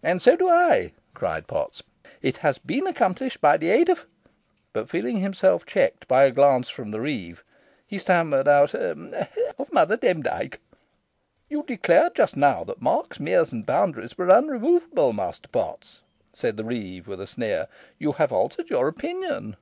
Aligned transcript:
"And 0.00 0.22
so 0.22 0.36
do 0.36 0.48
I," 0.48 0.92
cried 1.12 1.48
Potts; 1.48 1.82
"it 2.22 2.36
has 2.36 2.56
been 2.56 2.86
accomplished 2.86 3.40
by 3.40 3.56
the 3.56 3.68
aid 3.70 3.88
of" 3.88 4.06
But 4.74 4.88
feeling 4.88 5.16
himself 5.16 5.66
checked 5.66 6.06
by 6.06 6.22
a 6.22 6.30
glance 6.30 6.68
from 6.68 6.92
the 6.92 7.00
reeve, 7.00 7.42
he 7.84 7.98
stammered 7.98 8.46
out, 8.46 8.74
"of 8.74 8.96
of 9.58 9.72
Mother 9.72 9.96
Demdike." 9.96 10.60
"You 11.48 11.64
declared 11.66 12.14
just 12.14 12.36
now 12.36 12.62
that 12.62 12.80
marks, 12.80 13.18
meres, 13.18 13.50
and 13.50 13.66
boundaries, 13.66 14.16
were 14.16 14.28
unremovable, 14.30 15.12
Master 15.12 15.48
Potts," 15.48 16.02
said 16.32 16.56
the 16.56 16.62
reeve, 16.62 17.08
with 17.08 17.20
a 17.20 17.26
sneer; 17.26 17.66
"you 17.98 18.12
have 18.12 18.32
altered 18.32 18.70
your 18.70 18.86
opinion." 18.86 19.56